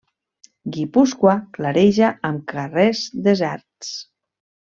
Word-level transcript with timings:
Guipúscoa 0.77 1.33
clareja 1.57 2.09
amb 2.29 2.41
carrers 2.53 3.03
deserts. 3.29 3.93